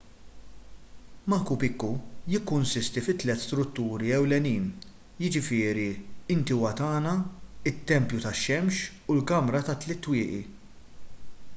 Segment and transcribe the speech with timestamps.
[1.31, 1.89] machu picchu
[2.31, 4.65] jikkonsisti fi tliet strutturi ewlenin
[5.25, 5.85] jiġifieri
[6.37, 7.13] intihuatana
[7.73, 10.43] it-tempju tax-xemx u l-kamra tat-tliet twieqi